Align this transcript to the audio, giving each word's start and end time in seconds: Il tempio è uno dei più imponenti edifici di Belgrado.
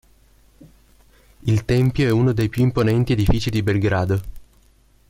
Il 1.41 1.63
tempio 1.63 2.07
è 2.07 2.09
uno 2.11 2.31
dei 2.31 2.49
più 2.49 2.63
imponenti 2.63 3.11
edifici 3.13 3.51
di 3.51 3.61
Belgrado. 3.61 4.21